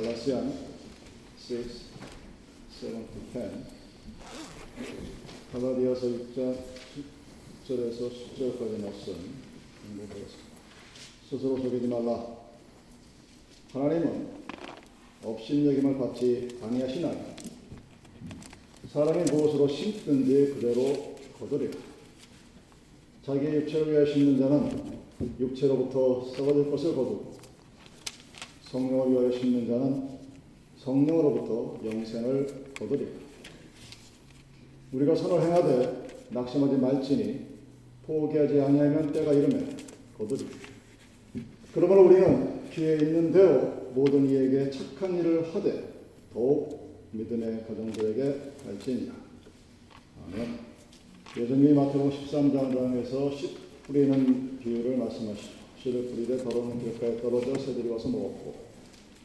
[0.00, 1.64] 갈라시안 6, 7
[2.80, 3.50] 10
[5.52, 6.56] 갈라디아서 6장
[7.66, 9.14] 10절에서 10절까지 말씀
[9.86, 10.50] 공부하겠습니다.
[11.28, 12.26] 스스로 속이지 말라.
[13.72, 14.28] 하나님은
[15.22, 17.20] 업신여김을 받지 아니하시나니
[18.90, 21.78] 사람이 무엇으로 심든지 그대로 거두리라.
[23.26, 24.98] 자기의 육체를 위하여 심는 자는
[25.38, 27.29] 육체로부터 썩어질 것을 거두고
[28.70, 30.08] 성령을 위하여 심는 자는
[30.78, 33.10] 성령으로부터 영생을 거두리라.
[34.92, 37.40] 우리가 선을 행하되 낙심하지 말지니
[38.06, 39.66] 포기하지 아니하면 때가 이르매
[40.16, 40.50] 거두리라.
[41.74, 45.90] 그러므로 우리는 기회 있는 대로 모든 이에게 착한 일을 하되
[46.32, 49.14] 더욱 믿음의 가정들에게 갈지니라.
[50.26, 50.58] 아멘.
[51.36, 55.59] 예수님이 마태복음 13장에서 씨 뿌리는 비유를 말씀하시죠.
[55.82, 58.54] 씨를 뿌리되 더러운 길가에 떨어져 새들이 와서 먹었고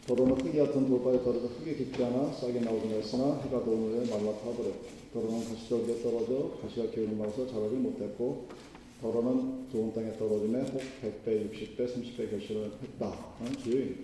[0.08, 4.86] 더러운 흙이 같은 돌바에 떨어져 흙이 깊지 않아 싹이 나오지 않았으나 해가 도는에 말라 타버렸고
[5.14, 8.48] 더러운 가시적에 떨어져 가시가 기운을 말아서 자라지 못했고
[9.02, 10.82] 더러는 좋은 땅에 떨어짐에 혹
[11.26, 14.02] 100배, 60배, 30배 결실을 했다 하는 비유입니다.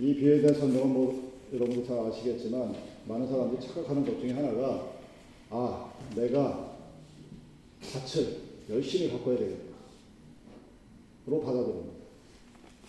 [0.00, 2.74] 이 비유에 대한 설명은 뭐 여러분도 잘 아시겠지만
[3.08, 4.92] 많은 사람들이 착각하는 것 중에 하나가
[5.50, 6.76] 아 내가
[7.80, 8.36] 밭을
[8.70, 9.71] 열심히 바꿔야 되겠다.
[11.26, 11.92] 로 받아들입니다.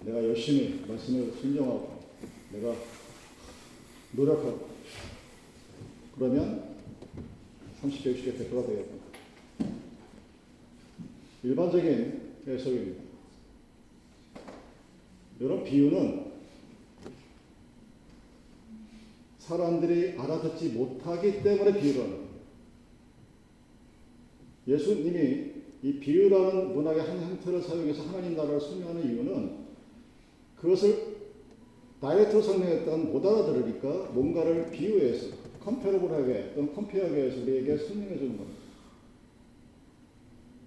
[0.05, 1.99] 내가 열심히 말씀을 순종하고
[2.51, 2.75] 내가
[4.13, 4.69] 노력하고
[6.15, 6.75] 그러면
[7.81, 9.03] 30개, 60개, 100%가 되겠다.
[11.43, 13.03] 일반적인 해석입니다.
[15.39, 16.31] 이런 비유는
[19.39, 22.33] 사람들이 알아듣지 못하기 때문에 비유를 겁니다.
[24.67, 25.52] 예수님이
[25.83, 29.63] 이 비유라는 문학의 한 형태를 사용해서 하나님 나라를 설명하는 이유는
[30.55, 31.13] 그것을
[31.99, 38.61] 다이렉트로 설명했던 못 알아들으니까 뭔가를 비유해서 컴페러블하게 또는 컴페어하게 해서 우리에게 설명해 주는 겁니다.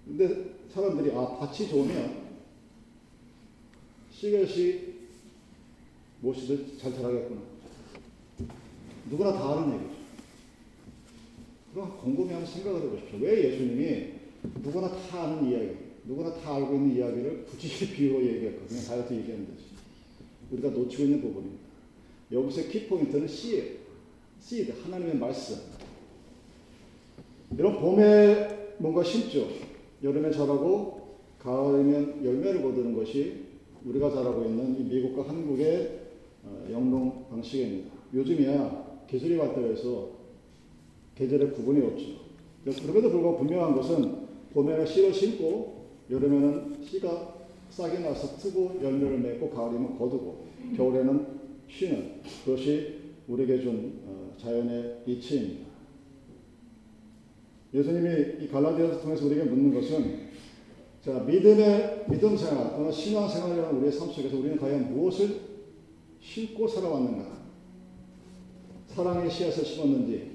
[0.05, 2.27] 근데 사람들이 아 밭이 좋으면
[4.11, 4.97] 씨것이
[6.21, 7.41] 무엇이든 잘 자라겠구나.
[9.09, 9.97] 누구나 다 아는 얘기죠.
[11.73, 13.19] 그럼 곰곰이 한번 생각을 해보십시오.
[13.19, 14.16] 왜 예수님이
[14.63, 15.75] 누구나 다 아는 이야기,
[16.05, 18.81] 누구나 다 알고 있는 이야기를 굳이 비유로 얘기했거든요.
[18.81, 19.63] 다이어트 얘기하는 거지.
[20.51, 21.63] 우리가 놓치고 있는 부분입니다.
[22.31, 23.77] 여기서 키포인트는 씨예요.
[24.39, 25.57] 씨드, 하나님의 말씀.
[27.57, 29.47] 이런 봄에 뭔가 심죠.
[30.03, 33.45] 여름에 자라고 가을이면 열매를 거두는 것이
[33.85, 36.01] 우리가 자라고 있는 미국과 한국의
[36.71, 37.89] 영농 방식입니다.
[38.13, 40.09] 요즘이야 계절이 발달해서
[41.15, 42.27] 계절의 구분이 없죠.
[42.81, 44.26] 그럼에도 불구하고 분명한 것은
[44.57, 47.35] 봄에는 씨를 심고 여름에는 씨가
[47.69, 51.27] 싹이 나서 트고 열매를 맺고 가을이면 거두고 겨울에는
[51.69, 52.95] 쉬는 그것이
[53.27, 53.99] 우리에게 준
[54.35, 55.67] 자연의 이치입니다.
[57.71, 60.27] 예수님이 이 갈라디아서 통해서 우리에게 묻는 것은
[61.03, 65.39] 자 믿음의 믿음 생활 또는 신앙 생활이라는 우리의 삶 속에서 우리는 과연 무엇을
[66.19, 67.37] 심고 살아왔는가?
[68.87, 70.31] 사랑의 씨앗을 심었는지,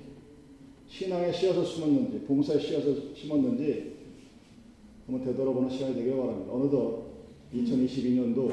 [0.86, 4.01] 신앙의 씨앗을 심었는지, 봉사의 씨앗을 심었는지
[5.06, 6.52] 한번 되돌아보는 시간이 되길 바랍니다.
[6.52, 7.12] 어느덧
[7.54, 8.52] 2022년도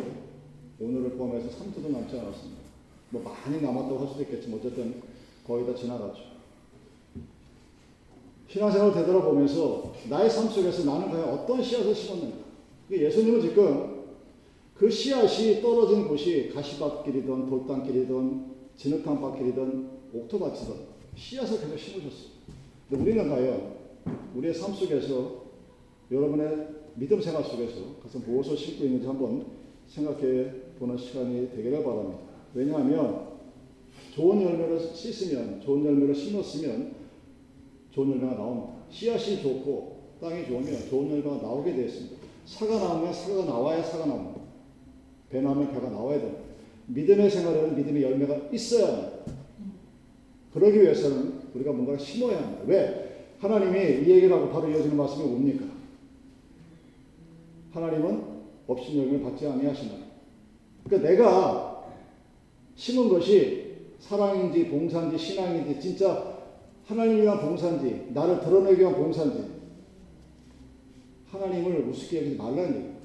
[0.80, 2.62] 오늘을 포함해서 3주도 남지 않았습니다.
[3.12, 5.02] 뭐 많이 남았다고 할 수도 있겠지만 어쨌든
[5.46, 6.30] 거의 다 지나갔죠.
[8.48, 12.38] 신앙생활을 되돌아보면서 나의 삶 속에서 나는 과연 어떤 씨앗을 심었는가.
[12.92, 14.00] 예수님은 지금
[14.76, 18.46] 그 씨앗이 떨어진 곳이 가시밭길이든 돌담길이든
[18.76, 20.76] 진흙탕 밭길이든 옥토밭이든
[21.16, 22.30] 씨앗을 계속 심으셨어요.
[22.90, 23.76] 근데 우리는 과연
[24.36, 25.39] 우리의 삶 속에서
[26.12, 29.46] 여러분의 믿음 생활 속에서 가서 무엇을 심고 있는지 한번
[29.88, 32.20] 생각해 보는 시간이 되기를 바랍니다.
[32.54, 33.30] 왜냐하면
[34.14, 36.94] 좋은 열매를 씻으면 좋은 열매를 심었으면
[37.92, 38.74] 좋은 열매가 나옵니다.
[38.90, 42.16] 씨앗이 좋고 땅이 좋으면 좋은 열매가 나오게 되어 있습니다.
[42.46, 44.42] 사가 나오면 사가 나와야 사가 나옵니다.
[45.30, 46.42] 배 나오면 배가 나와야 됩니다.
[46.88, 49.20] 믿음의 생활에는 믿음의 열매가 있어야 합니다.
[50.54, 52.64] 그러기 위해서는 우리가 뭔가를 심어야 합니다.
[52.66, 53.36] 왜?
[53.40, 55.79] 하나님이 이 얘기를 하고 바로 이어지는 말씀이 뭡니까?
[57.72, 59.94] 하나님은 열매를 받지 아니하시나.
[60.84, 61.86] 그러니까 내가
[62.76, 66.38] 심은 것이 사랑인지 봉사인지 신앙인지 진짜
[66.86, 69.60] 하나님을 위한 봉사인지 나를 드러내기 위한 봉사인지
[71.32, 73.00] 하나님을 우습게 여기지 말라는 얘기예요.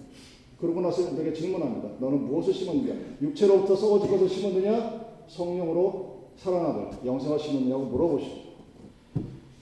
[0.58, 1.90] 그러고 나서 우리에게 질문합니다.
[1.98, 2.94] 너는 무엇을 심었느냐?
[3.20, 5.04] 육체로부터 썩어질 것을 심었느냐?
[5.28, 8.43] 성령으로 살아나들 영생을 심었느냐고 물어보시죠.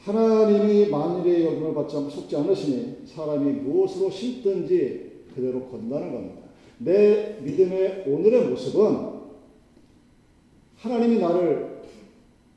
[0.04, 6.42] 하나님이 만일의 여김을 받지 않고 속지 않으시니 사람이 무엇으로 심든지 그대로 건다는 겁니다.
[6.78, 9.12] 내 믿음의 오늘의 모습은
[10.76, 11.82] 하나님이 나를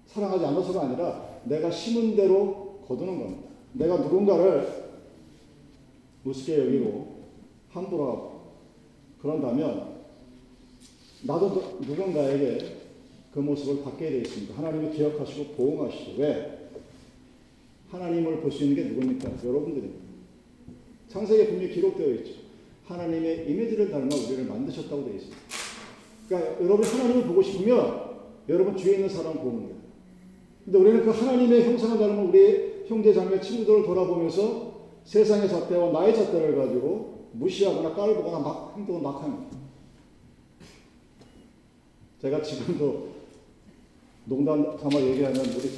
[0.08, 3.44] 사랑하지 않아서가 아니라 내가 심은 대로 거두는 겁니다.
[3.74, 4.86] 내가 누군가를
[6.26, 7.16] 우습게 여기고
[7.70, 8.42] 함부로 하고
[9.22, 9.96] 그런다면
[11.24, 12.58] 나도 누군가에게
[13.32, 14.58] 그 모습을 받게 되어 있습니다.
[14.58, 16.22] 하나님이 기억하시고 보응하시죠.
[16.22, 16.55] 왜?
[17.96, 19.32] 하나님을 볼 수 있는 게 누굽니까?
[19.44, 20.06] 여러분들입니다.
[21.08, 22.34] 창세기에 분명히 기록되어 있죠.
[22.86, 25.38] 하나님의 이미지를 닮아 우리를 만드셨다고 되어 있습니다.
[26.28, 28.06] 그러니까 여러분 하나님을 보고 싶으면
[28.50, 29.76] 여러분 주위에 있는 사람 보는 거예요.
[30.66, 34.76] 근데 우리는 그 하나님의 형상을 닮은 우리 형제 자매 친구들을 돌아보면서
[35.06, 39.58] 세상의 잣대와 나의 잣대를 가지고 무시하거나 깔보거나 막 행동을 막 합니다.
[42.22, 43.10] 제가 지금도
[44.26, 45.70] 농담 삼아 얘기하면 우리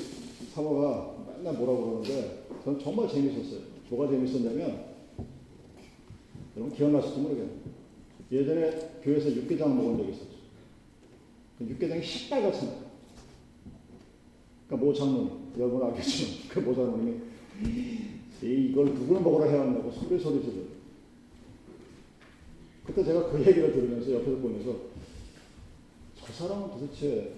[0.53, 3.61] 사모가 맨날 뭐라고 그러는데 저는 정말 재밌었어요.
[3.89, 4.85] 뭐가 재밌었냐면
[6.55, 7.57] 여러분 기억나실지 모르겠네요.
[8.31, 10.37] 예전에 교회에서 육개장 먹은 적이 있었죠.
[11.59, 12.87] 그 육개장이 시뻘겋잖아요.
[14.67, 17.19] 그러니까 모 장로님, 여러분 알겠지만 그 모 장로님이
[18.41, 20.65] 이걸 누구를 먹으라 해왔냐고 소리 소리 지르
[22.85, 24.75] 그때 제가 그 얘기를 들으면서 옆에서 보면서
[26.19, 27.33] 저 사람은 도대체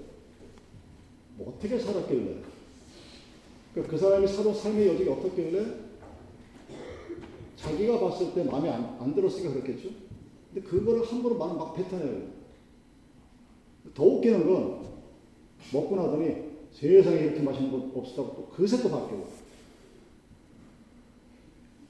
[1.36, 2.42] 뭐 어떻게 살았길래
[3.74, 5.66] 그, 그 사람이 살던 삶의 여지가 어떻길래
[7.56, 9.89] 자기가 봤을 때 마음에 안, 안 들었으니까 그렇겠죠.
[10.54, 12.39] 근데 그거를 함부로 막, 막 뱉어내요.
[13.94, 14.88] 더 웃기는 건
[15.74, 19.27] 먹고 나더니 세상에 이렇게 맛있는 거 없었다고 또 그새 또 바뀌고.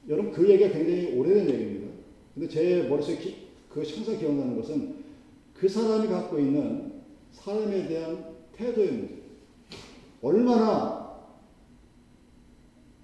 [0.08, 1.92] 여러분 그 얘기가 굉장히 오래된 얘기입니다.
[2.34, 4.96] 근데 제 머릿속에 기, 그 항상 기억나는 것은
[5.54, 6.92] 그 사람이 갖고 있는
[7.32, 9.20] 사람에 대한 태도의 문제.
[10.22, 10.99] 얼마나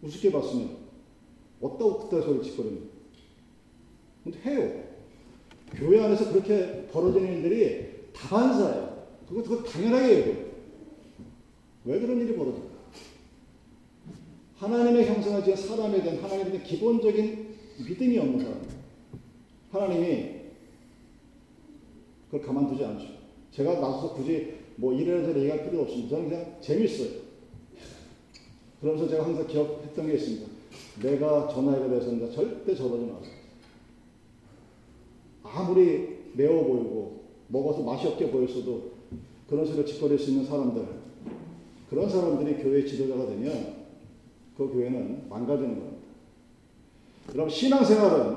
[0.07, 0.77] 우습게 봤으면
[1.61, 2.97] 어따고 그따 소리 짓거리는
[4.25, 4.85] 근데 해요.
[5.75, 9.07] 교회 안에서 그렇게 벌어지는 일들이 다반사예요.
[9.29, 10.37] 그거, 그거 당연하게 해요.
[11.85, 12.77] 왜 그런 일이 벌어질까?
[14.57, 17.57] 하나님의 형상을 지은 사람에 대한 하나님에 대한 기본적인
[17.87, 18.63] 믿음이 없는 사람.
[19.71, 20.37] 하나님이
[22.31, 23.07] 그걸 가만두지 않죠.
[23.53, 26.17] 제가 나서서 굳이 뭐 이래저래 얘기할 필요 없습니다.
[26.17, 27.26] 저는 그냥 재밌어요.
[28.81, 30.47] 그러면서 제가 항상 기억했던 게 있습니다.
[31.03, 33.35] 내가 전화에 대해서는 절대 저러지 마세요.
[35.43, 38.93] 아무리 매워 보이고 먹어서 맛이 없게 보였어도
[39.49, 40.85] 그런 소리를 짓거릴 수 있는 사람들
[41.89, 43.77] 그런 사람들이 교회 지도자가 되면
[44.57, 45.97] 그 교회는 망가지는 겁니다.
[47.35, 48.37] 여러분 신앙생활은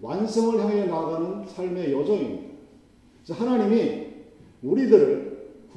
[0.00, 2.48] 완성을 향해 나아가는 삶의 여정입니다.
[3.24, 4.06] 그래서 하나님이
[4.62, 5.27] 우리들을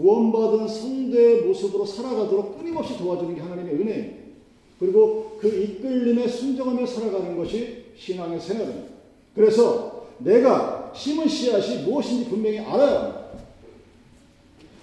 [0.02, 4.22] 구원받은 성도의 모습으로 살아가도록 끊임없이 도와주는 게 하나님의 은혜입니다.
[4.80, 8.90] 그리고 그 이끌림에 순종하며 살아가는 것이 신앙의 생활입니다.
[9.36, 13.26] 그래서 내가 심은 씨앗이 무엇인지 분명히 알아야 합니다.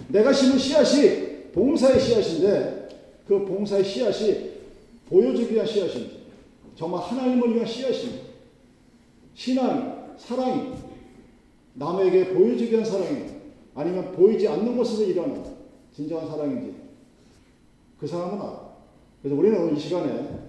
[0.09, 2.89] 내가 심은 씨앗이 봉사의 씨앗인데
[3.27, 4.51] 그 봉사의 씨앗이
[5.09, 6.15] 보여주기 위한 씨앗입니다.
[6.77, 8.29] 정말 하나님을 위한 씨앗입니다.
[9.35, 10.75] 신앙, 사랑이
[11.75, 13.38] 남에게 보여주기 위한 사랑입니다.
[13.79, 15.41] 아니면 보이지 않는 곳에서 일어나는
[15.95, 16.75] 진정한 사랑인지
[18.01, 18.73] 그 사람은 알아.
[19.23, 20.49] 그래서 우리는 오늘 이 시간에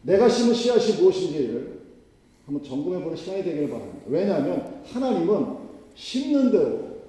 [0.00, 1.82] 내가 심은 씨앗이 무엇인지를
[2.46, 3.98] 한번 점검해 보는 시간이 되기를 바랍니다.
[4.06, 5.58] 왜냐하면 하나님은
[5.94, 7.02] 심는 대로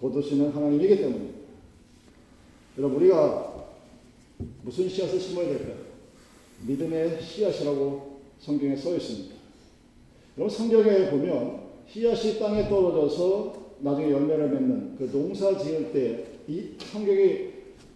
[0.00, 1.38] 거두시는 하나님이기 때문입니다.
[2.78, 3.68] 여러분 우리가
[4.64, 5.76] 무슨 씨앗을 심어야 될까요?
[6.66, 9.32] 믿음의 씨앗이라고 성경에 써 있습니다.
[10.38, 17.48] 여러분 성경에 보면 씨앗이 땅에 떨어져서 나중에 열매를 맺는 그 농사 지을 때 이 성경이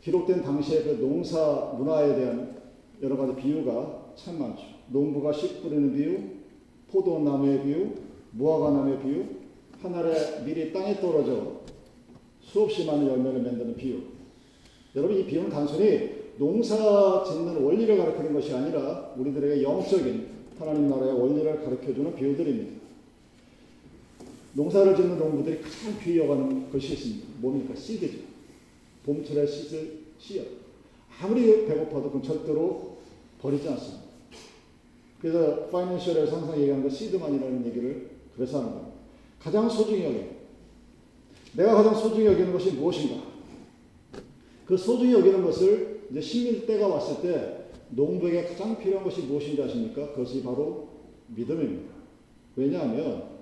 [0.02, 2.56] 기록된 당시의 그 농사 문화에 대한
[3.00, 4.62] 여러 가지 비유가 참 많죠.
[4.88, 6.18] 농부가 씨 뿌리는 비유,
[6.90, 7.90] 포도나무의 비유,
[8.32, 9.24] 무화과나무의 비유,
[9.80, 11.60] 하늘에 밀이 땅에 떨어져
[12.40, 14.00] 수없이 많은 열매를 맺는 비유.
[14.96, 21.64] 여러분 이 비유는 단순히 농사 짓는 원리를 가르치는 것이 아니라 우리들에게 영적인 하나님 나라의 원리를
[21.64, 22.79] 가르쳐주는 비유들입니다.
[24.52, 27.26] 농사를 짓는 농부들이 가장 여가는 것이 있습니다.
[27.38, 27.74] 뭡니까?
[27.74, 28.18] 씨드죠.
[29.04, 30.46] 봄철에 씨을 씨앗.
[31.20, 32.96] 아무리 배고파도 그건 절대로
[33.40, 34.04] 버리지 않습니다.
[35.20, 38.92] 그래서 파이낸셜에서 항상 얘기하는 거 시드만이라는 얘기를 그래서 하는 겁니다.
[39.38, 40.40] 가장 소중히 여기는
[41.56, 43.22] 내가 가장 소중히 여기는 것이 무엇인가?
[44.66, 50.12] 그 소중히 여기는 것을 이제 심릴 때가 왔을 때 농부에게 가장 필요한 것이 무엇인지 아십니까?
[50.12, 50.88] 그것이 바로
[51.28, 51.92] 믿음입니다.
[52.56, 53.39] 왜냐하면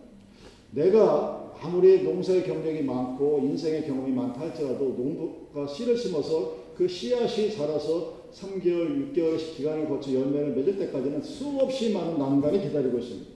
[0.70, 8.18] 내가 아무리 농사의 경력이 많고 인생의 경험이 많다 할지라도 농부가 씨를 심어서 그 씨앗이 자라서
[8.32, 13.30] 3개월, 6개월 기간을 거쳐 열매를 맺을 때까지는 수없이 많은 난관이 기다리고 있습니다.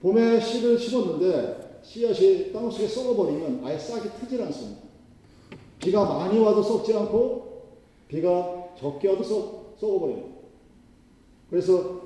[0.00, 4.82] 봄에 씨를 심었는데 씨앗이 땅속에 썩어버리면 아예 싹이 트질 않습니다.
[5.78, 7.62] 비가 많이 와도 썩지 않고
[8.08, 10.34] 비가 적게 와도 썩, 썩어버려요.
[11.48, 12.02] 그래서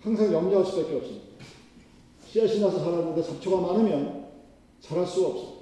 [0.00, 1.26] 항상 염려할 수밖에 없습니다.
[2.36, 4.26] 씨앗이 나서 자랐는데 잡초가 많으면
[4.80, 5.56] 자랄 수가 없어.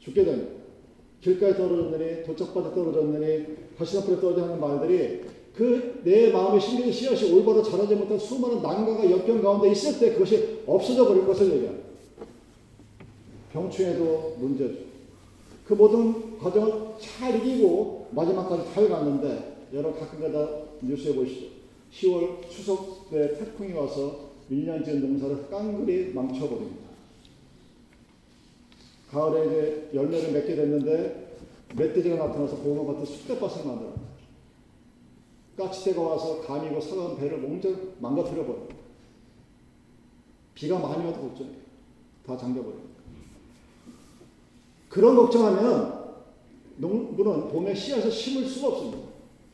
[0.00, 0.50] 죽게 됩니다.
[1.20, 5.20] 길가에 떨어졌느니 도착바닥 떨어졌느니 가시나풀에 떨어져 는 말들이
[5.54, 10.62] 그 내 마음에 심겨진 씨앗이 올바로 자라지 못한 수많은 난관과 역경 가운데 있을 때 그것이
[10.66, 11.88] 없어져 버릴 것을 얘기합니다.
[13.52, 14.74] 병충해도 문제죠.
[15.66, 20.48] 그 모든 과정을 잘 이기고 마지막까지 잘 갔는데 여러분 가끔가다
[20.82, 21.46] 뉴스에 보시죠.
[21.92, 26.90] 10월 추석 때 태풍이 와서 1년 전 농사를 깡그리 망쳐버립니다.
[29.10, 31.36] 가을에 이제 열매를 맺게 됐는데
[31.76, 33.92] 멧돼지가 나타나서 고구마 같은 쑥대밭을 만들어.
[35.56, 38.58] 까치대가 와서 감이고 사과한 배를 몽절 망가뜨려 버려.
[40.54, 41.50] 비가 많이 와도 걱정해.
[42.26, 42.76] 다 잠겨버려.
[44.88, 46.00] 그런 걱정하면
[46.78, 48.98] 농부는 봄에 씨앗을 심을 수가 없습니다.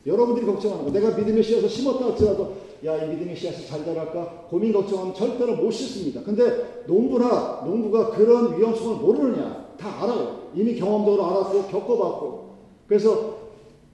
[0.05, 0.91] 여러분들이 걱정하는 거.
[0.91, 4.45] 내가 믿음의 씨앗을 심었다 할지라도 야, 이 믿음의 씨앗이 잘 자랄까?
[4.49, 6.21] 고민 걱정하면 절대로 못 심습니다.
[6.23, 9.67] 근데 농부나 농부가 그런 위험성을 모르느냐?
[9.77, 10.49] 다 알아요.
[10.55, 12.55] 이미 경험적으로 알았고 겪어봤고.
[12.87, 13.37] 그래서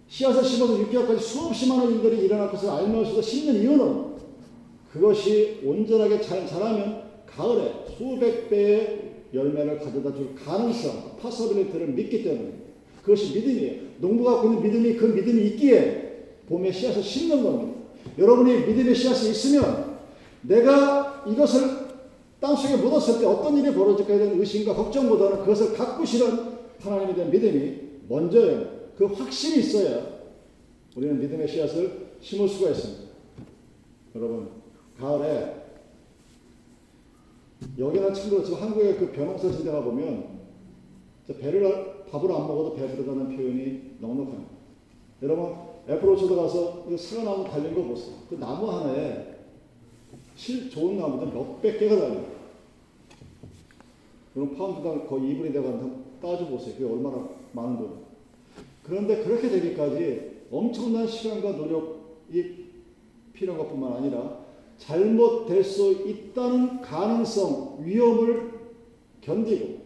[0.08, 4.13] 씨앗을 심어서 6개월까지 수없이 많은 일들이 일어날 것을 알면서도 심는 이유는
[4.92, 12.52] 그것이 온전하게 잘 자라면 가을에 수백 배의 열매를 가져다 줄 가능성, possibility를 믿기 때문에
[13.02, 13.82] 그것이 믿음이에요.
[13.98, 16.04] 농부가 갖고 있는 믿음이 그 믿음이 있기에
[16.48, 17.73] 봄에 씨앗을 심는 겁니다.
[18.17, 19.98] 여러분이 믿음의 씨앗이 있으면
[20.41, 21.83] 내가 이것을
[22.39, 27.81] 땅속에 묻었을 때 어떤 일이 벌어질까에 대한 의심과 걱정보다는 그것을 갖고 실은 하나님에 대한 믿음이
[28.10, 28.67] 먼저예요.
[28.98, 30.05] 그 확신이 있어야
[30.95, 33.03] 우리는 믿음의 씨앗을 심을 수가 있습니다.
[34.15, 34.50] 여러분,
[35.00, 35.63] 가을에
[37.77, 40.41] 여기는 참 그렇지만 한국의 그 변홍사 지대가 보면
[41.39, 44.51] 배를 밥을 안 먹어도 배부르다는 표현이 넉넉합니다.
[45.24, 48.16] 여러분 애플로처도 가서 사과나무 달린 거 보세요.
[48.30, 49.34] 그 나무 하나에
[50.36, 52.34] 실 좋은 나무들 몇백 개가 달려요.
[54.34, 56.75] 그럼 파운드당 거의 2분이 되고 따져 보세요.
[56.75, 58.04] 그게 얼마나 많은 돈.
[58.84, 62.66] 그런데 그렇게 되기까지 엄청난 시간과 노력이
[63.34, 64.44] 필요한 것 뿐만 아니라
[64.78, 68.52] 잘못될 수 있다는 가능성, 위험을
[69.22, 69.84] 견디고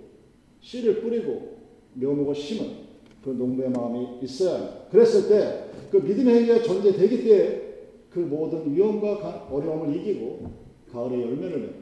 [0.62, 1.58] 씨를 뿌리고
[1.94, 2.88] 묘목을 심은
[3.24, 4.78] 그 농부의 마음이 있어야 합니다.
[4.90, 10.52] 그랬을 때 그 믿음의 행위가 존재되기 때그 모든 위험과 어려움을 이기고
[10.92, 11.82] 가을에 열매를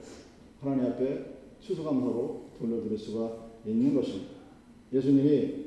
[0.61, 1.25] 하나님 앞에
[1.59, 4.31] 추수감사로 돌려드릴 수가 있는 것입니다.
[4.93, 5.65] 예수님이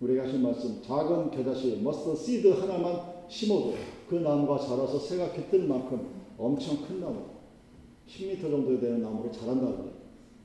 [0.00, 3.74] 우리가 하신 말씀 작은 겨자씨 머스터 시드 하나만 심어도
[4.08, 7.22] 그 나무가 자라서 새가 깃들 만큼 엄청 큰 나무
[8.08, 9.92] 10m 정도 되는 나무로 자란다는 거예요.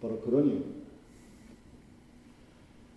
[0.02, 0.60] 바로 그런 이유.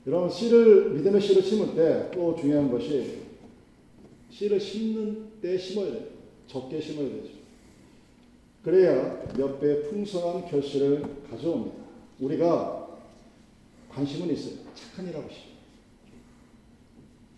[0.06, 3.22] 여러분 씨를 믿음의 씨를 심을 때 또 중요한 것이
[4.32, 6.04] 씨를 심는 때 심어야 돼요.
[6.46, 7.28] 적게 심어야 되죠.
[8.64, 11.76] 그래야 몇 배 풍성한 결실을 가져옵니다.
[12.20, 12.88] 우리가
[13.90, 14.54] 관심은 있어요.
[14.74, 15.52] 착한 일 하고 싶어.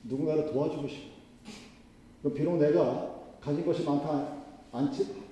[0.05, 2.33] 누군가를 도와주고 싶어.
[2.33, 4.45] 비록 내가 가진 것이 많다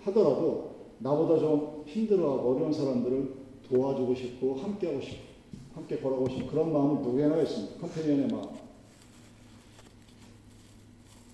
[0.04, 3.34] 하더라도 나보다 좀 힘들어하고 어려운 사람들을
[3.68, 5.32] 도와주고 싶고 함께하고 싶고
[5.74, 7.80] 함께 걸어가고 싶고 그런 마음은 누구에나 있습니다.
[7.80, 8.71] 컴패니언의 마음.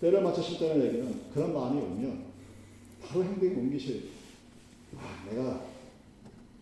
[0.00, 2.24] 때를 맞춰 싶다는 얘기는 그런 마음이 오면
[3.02, 4.00] 바로 행동에 돼요.
[4.96, 5.62] 아, 내가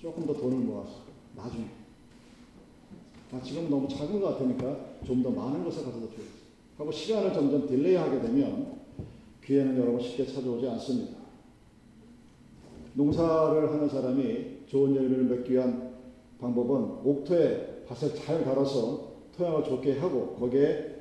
[0.01, 1.03] 조금 더 돈을 모아서
[1.37, 1.67] 나중에
[3.33, 6.47] 아, 지금 너무 작은 것 같으니까 좀 더 많은 것을 가져다 줘야지.
[6.79, 8.81] 하고 시간을 점점 딜레이하게 되면
[9.45, 11.17] 기회는 여러분 쉽게 찾아오지 않습니다.
[12.95, 15.95] 농사를 하는 사람이 좋은 열매를 맺기 위한
[16.41, 20.96] 방법은 옥토에 밭을 잘 갈아서 토양을 좋게 하고 거기에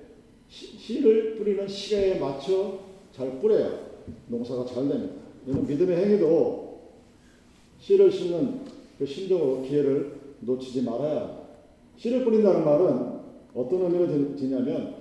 [0.49, 2.79] 씨를 뿌리는 시간에 맞춰
[3.11, 3.85] 잘 뿌려야
[4.27, 5.13] 농사가 잘 됩니다.
[5.47, 6.79] 이런 믿음의 행위도
[7.79, 8.61] 씨를 심는
[8.97, 11.45] 그 심정으로 기회를 놓치지 말아야
[11.97, 13.15] 씨를 뿌린다는 말은
[13.53, 14.95] 어떤 의미를 지냐면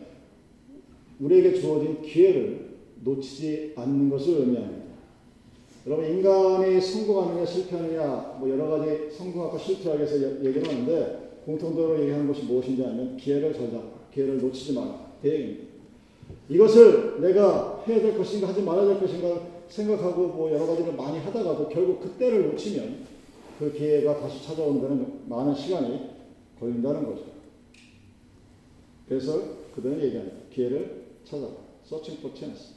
[1.21, 4.85] 우리에게 주어진 기회를 놓치지 않는 것을 의미합니다.
[5.87, 12.45] 여러분 인간이 성공하느냐 실패하느냐 뭐 여러 가지 성공하고 실패하기 위해서 얘기를 하는데 공통적으로 얘기하는 것이
[12.45, 13.83] 무엇인지 하면 기회를 저자
[14.13, 15.75] 기회를 놓치지 마라 대행입니다.
[16.49, 21.69] 이것을 내가 해야 될 것인가 하지 말아야 될 것인가 생각하고 뭐 여러 가지를 많이 하다가도
[21.69, 23.07] 결국 그때를 놓치면
[23.59, 26.11] 그 기회가 다시 찾아오는 데는 많은 시간이
[26.61, 27.25] 걸린다는 거죠.
[29.09, 29.40] 그래서
[29.75, 30.37] 그들은 얘기합니다.
[30.52, 31.52] 기회를 찾아라.
[31.87, 32.75] Searching for chance.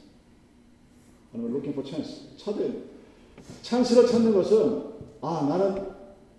[1.32, 2.36] 아니면 looking for chance.
[2.36, 2.82] 찾아야 돼.
[3.62, 4.82] 찬스를 찾는 것은
[5.20, 5.86] 아 나는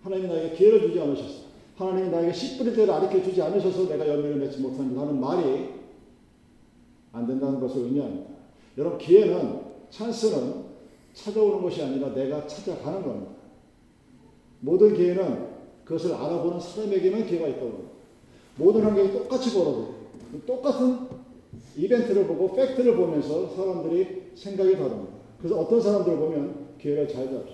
[0.01, 1.50] 하나님 나에게 기회를 주지 않으셨어.
[1.75, 5.79] 하나님이 나에게 씨 뿌릴 때를 가르쳐 주지 않으셔서 내가 열매를 맺지 못한다 하는 말이
[7.12, 8.30] 안 된다는 것을 의미합니다.
[8.78, 10.70] 여러분 기회는 찬스는
[11.13, 13.32] 찾아오는 것이 아니라 내가 찾아가는 겁니다.
[14.62, 15.50] 모든 기회는
[15.84, 17.89] 그것을 알아보는 사람에게만 기회가 있다고 합니다.
[18.58, 19.96] 모든 환경이 똑같이 벌어져요.
[20.46, 21.08] 똑같은
[21.75, 25.13] 이벤트를 보고 팩트를 보면서 사람들이 생각이 다릅니다.
[25.39, 27.54] 그래서 어떤 사람들을 보면 기회를 잘 잡죠.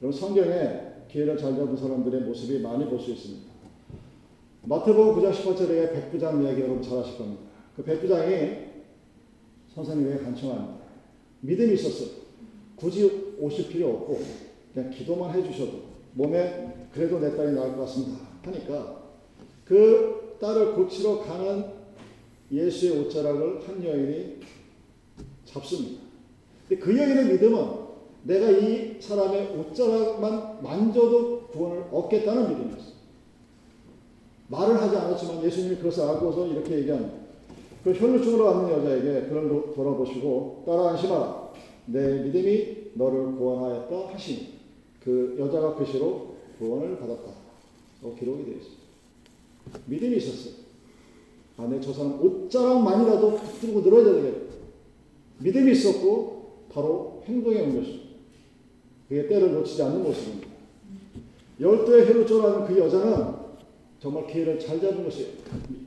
[0.00, 3.52] 여러분 성경에 기회를 잘 잡은 사람들의 모습이 많이 볼 수 있습니다.
[4.64, 7.42] 마태복음 9장 18절에 백부장 이야기 여러분 잘 아실 겁니다.
[7.76, 8.72] 그 백부장이
[9.74, 10.82] 선생님에게 간청합니다.
[11.40, 12.08] 믿음이 있었어요.
[12.76, 14.20] 굳이 오실 필요 없고
[14.74, 15.82] 그냥 기도만 해주셔도
[16.14, 18.20] 몸에 그래도 내 딸이 나을 것 같습니다.
[18.42, 19.02] 하니까
[19.64, 21.64] 그 딸을 고치러 가는
[22.50, 24.40] 예수의 옷자락을 한 여인이
[25.44, 26.02] 잡습니다.
[26.68, 27.82] 근데 그 여인의 믿음은
[28.24, 32.92] 내가 이 사람의 옷자락만 만져도 구원을 얻겠다는 믿음이었어요.
[34.48, 37.21] 말을 하지 않았지만 예수님이 그것을 알고서 이렇게 얘기합니다.
[37.82, 41.52] 그 혈루증으로 왔는 여자에게 그를 돌아보시고 따라 안심하라.
[41.86, 44.52] 내 믿음이 너를 구원하였다 하시니
[45.02, 47.30] 그 여자가 그 시로 구원을 받았다.
[48.02, 48.82] 어, 기록이 되어 있습니다.
[49.86, 50.62] 믿음이 있었어요.
[51.56, 54.54] 아, 내저 사람 옷자락만이라도 붙들고 늘어져야 되겠다.
[55.38, 58.02] 믿음이 있었고 바로 행동에 옮겼습니다.
[59.08, 60.48] 그게 때를 놓치지 않는 모습입니다.
[61.60, 63.41] 열두의 혈루증을 그 여자는
[64.02, 65.28] 정말 기회를 잘 잡은 것이에요.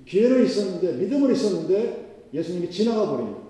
[0.05, 3.41] 기회는 있었는데, 믿음은 있었는데, 예수님이 지나가 버립니다.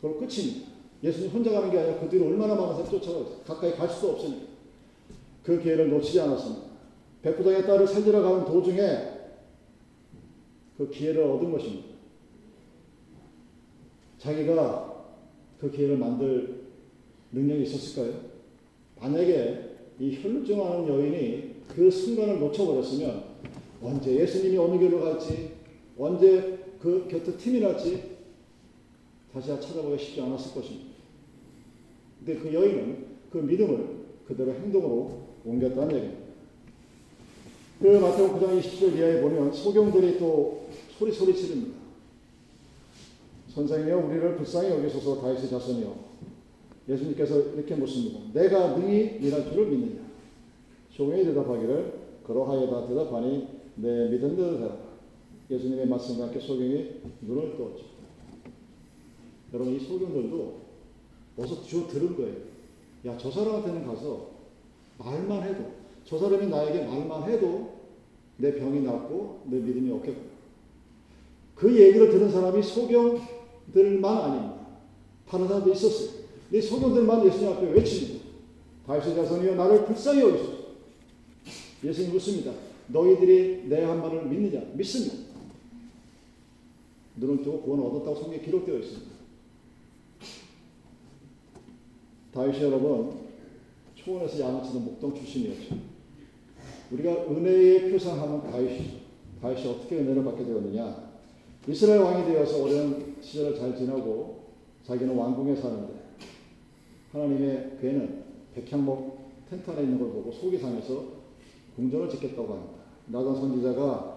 [0.00, 0.66] 그럼 끝입니다.
[1.04, 3.42] 예수님 혼자 가는 게 아니라 그 뒤로 얼마나 많은 사람이 쫓아가요.
[3.46, 4.44] 가까이 갈 수도 없으니까.
[5.44, 6.66] 그 기회를 놓치지 않았습니다.
[7.22, 8.80] 백부장의 딸을 살리러 가는 도중에
[10.76, 11.86] 그 기회를 얻은 것입니다.
[14.18, 15.06] 자기가
[15.60, 16.66] 그 기회를 만들
[17.30, 18.20] 능력이 있었을까요?
[19.00, 23.35] 만약에 이 혈루증 하는 여인이 그 순간을 놓쳐버렸으면
[23.82, 25.52] 언제 예수님이 어느 길로 갈지
[25.98, 28.16] 언제 그 곁에 팀이 날지
[29.32, 30.90] 다시 찾아보기 쉽지 않았을 것입니다.
[32.18, 33.86] 근데 그 여인은 그 믿음을
[34.26, 36.26] 그대로 행동으로 옮겼다는 얘기입니다.
[37.80, 40.66] 그 마태복음 9장 20절 이하에 보면 소경들이 또
[40.98, 41.76] 소리 소리 지릅니다.
[43.48, 45.94] 선생이여 우리를 불쌍히 여기소서 다윗의 자손이여
[46.88, 48.20] 예수님께서 이렇게 묻습니다.
[48.32, 50.06] 내가 능히 일할 줄을 믿느냐?
[50.90, 54.76] 종이 대답하기를 그러하여다 대답하니 내 믿은 대로 되라.
[55.50, 56.90] 예수님의 말씀과 함께 소경이
[57.22, 57.84] 눈을 뜨었죠.
[59.52, 60.60] 여러분 이 소경들도
[61.38, 62.34] 어서 주 들은 거예요.
[63.06, 64.30] 야 저 사람한테는 가서
[64.98, 65.72] 말만 해도
[66.04, 67.74] 저 사람이 나에게 말만 해도
[68.38, 70.20] 내 병이 낫고 내 믿음이 없겠고
[71.54, 74.66] 그 얘기를 들은 사람이 소경들만 아닙니다.
[75.28, 76.24] 다른 사람도 있었어요.
[76.52, 78.26] 이 소경들만 예수님 앞에 외칩니다.
[78.86, 80.52] 다윗의 자손이여 나를 불쌍히 여기소서.
[81.84, 82.52] 예수님 묻습니다.
[82.88, 84.60] 너희들이 내 한 말을 믿느냐?
[84.74, 85.14] 믿습니다.
[87.16, 89.16] 눈을 뜨고 구원을 얻었다고 성경에 기록되어 있습니다.
[92.32, 93.26] 다윗이 여러분
[93.94, 95.76] 초원에서 양치던 목동 출신이었죠.
[96.92, 98.96] 우리가 은혜의 표상하는 다윗이죠.
[99.40, 101.06] 다윗이 어떻게 은혜를 받게 되었느냐?
[101.68, 104.44] 이스라엘 왕이 되어서 오랜 시절을 잘 지나고
[104.84, 105.94] 자기는 왕궁에 사는데
[107.12, 108.22] 하나님의 괴는
[108.54, 109.16] 백향목
[109.50, 111.04] 텐트 안에 있는 걸 보고 속이 상해서
[111.74, 112.75] 궁전을 짓겠다고 합니다.
[113.06, 114.16] 나단 선지자가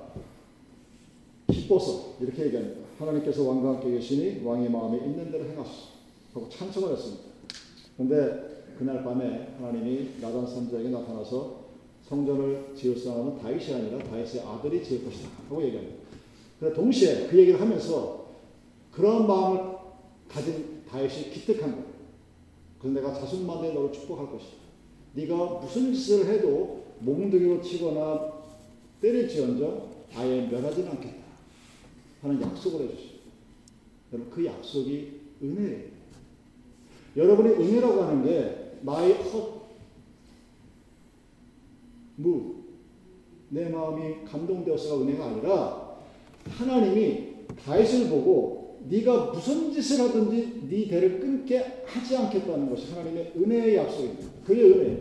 [1.52, 2.82] 기뻐서 이렇게 얘기합니다.
[3.00, 5.90] 하나님께서 왕과 함께 계시니 왕의 마음에 있는 대로 행하소서
[6.34, 7.24] 하고 찬송을 했습니다.
[7.96, 11.60] 그런데 그날 밤에 하나님이 나단 선지자에게 나타나서
[12.08, 15.96] 성전을 지을 사람은 다윗이 아니라 다윗의 아들이 지을 것이다 하고 얘기합니다.
[16.60, 18.28] 그래 동시에 그 얘기를 하면서
[18.92, 19.78] 그런 마음을
[20.28, 21.90] 가진 다윗이 기특한 거예요.
[22.80, 24.58] 그래서 내가 자손만에 너를 축복할 것이다.
[25.14, 28.39] 네가 무슨 짓을 해도 몽둥이로 치거나
[29.02, 31.20] 때릴지언정 아예 멸하지는 않겠다.
[32.22, 33.20] 하는 약속을 해주시죠.
[34.14, 35.90] 여러분 그 약속이 은혜예요.
[37.16, 39.60] 여러분이 은혜라고 하는 게 나의 헛,
[42.18, 42.56] 무,
[43.50, 46.00] 내 마음이 감동되어서가 은혜가 아니라
[46.50, 47.30] 하나님이
[47.66, 54.28] 다윗을 보고 네가 무슨 짓을 하든지 네 대를 끊게 하지 않겠다는 것이 하나님의 은혜의 약속입니다.
[54.46, 54.98] 그게 은혜예요.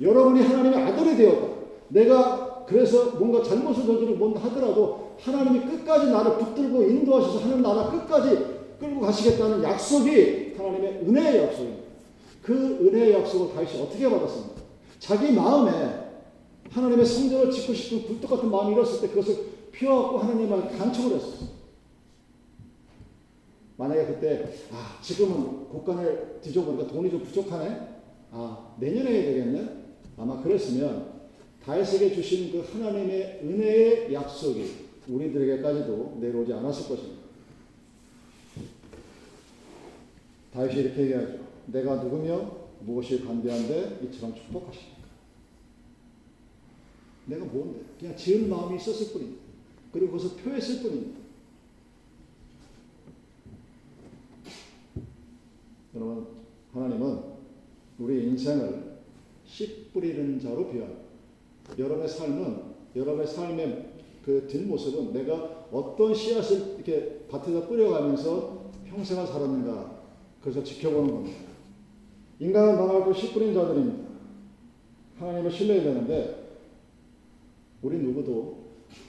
[0.00, 1.60] 여러분이 하나님의 아들이 되었다.
[1.88, 2.39] 내가
[2.70, 9.00] 그래서 뭔가 잘못을 저지르고 뭔가 하더라도 하나님이 끝까지 나를 붙들고 인도하셔서 하는 나라 끝까지 끌고
[9.00, 11.82] 가시겠다는 약속이 하나님의 은혜의 약속입니다.
[12.42, 14.54] 그 은혜의 약속을 다윗이 어떻게 받았습니까?
[15.00, 16.10] 자기 마음에
[16.70, 19.36] 하나님의 성전을 짓고 싶은 불떡 같은 마음이 일었을 때 그것을
[19.72, 21.48] 피워갖고 하나님을 간청을 했었어요.
[23.76, 27.80] 만약에 그때 아 지금은 국간을 뒤져보니까 돈이 좀 부족하네.
[28.30, 29.68] 아 내년에 해야 되겠네.
[30.16, 31.19] 아마 그랬으면
[31.64, 37.20] 다윗에게 주신 그 하나님의 은혜의 약속이 우리들에게까지도 내려오지 않았을 것입니다.
[40.52, 41.38] 다윗이 이렇게 얘기하죠.
[41.66, 45.00] 내가 누구며 무엇이 관대한데 이처럼 축복하십니까?
[47.26, 47.80] 내가 뭔데?
[47.98, 49.42] 그냥 지은 마음이 있었을 뿐입니다.
[49.92, 51.20] 그리고 그것을 표했을 뿐입니다.
[55.94, 56.26] 여러분,
[56.72, 57.22] 하나님은
[57.98, 58.98] 우리 인생을
[59.46, 61.09] 씨 뿌리는 자로 비유합니다.
[61.78, 62.62] 여러분의 삶은,
[62.96, 63.90] 여러분의 삶의
[64.24, 70.02] 그 뒷모습은 내가 어떤 씨앗을 이렇게 밭에다 뿌려가면서 평생을 살았는가,
[70.42, 71.38] 그래서 지켜보는 겁니다.
[72.38, 74.08] 인간은 망하고 씨 뿌린 자들입니다.
[75.18, 76.58] 하나님을 신뢰해야 되는데,
[77.82, 78.58] 우리 누구도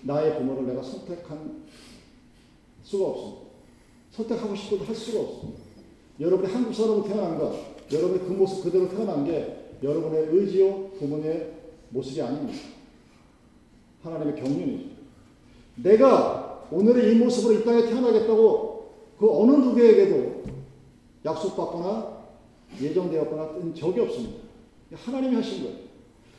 [0.04, 1.63] 나의 부모를 내가 선택한
[2.84, 3.41] 수가 없습니다.
[4.12, 5.62] 선택하고 싶어도 할 수가 없습니다.
[6.19, 7.56] 여러분이 한국 사람으로 태어난 것,
[7.91, 11.61] 여러분이 그 모습 그대로 태어난 게 여러분의 의지요, 부모의
[11.92, 12.60] 모습이 아닙니다.
[14.04, 14.90] 하나님의 경륜이죠.
[15.76, 20.44] 내가 오늘의 이 모습으로 이 땅에 태어나겠다고 그 어느 누구에게도
[21.24, 22.22] 약속받거나
[22.82, 24.38] 예정되었거나 뜬 적이 없습니다.
[24.94, 25.78] 하나님이 하신 거예요.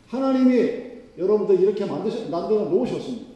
[0.08, 0.82] 하나님이
[1.18, 3.32] 여러분들 이렇게 만들어 놓으셨습니다.